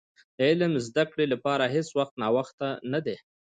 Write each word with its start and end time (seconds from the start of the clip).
د 0.37 0.39
علم 0.49 0.73
زدي 0.85 1.03
کړي 1.11 1.25
لپاره 1.33 1.63
هيڅ 1.75 1.87
وخت 1.99 2.13
ناوخته 2.21 2.67
نه 2.91 2.99
دي. 3.05 3.15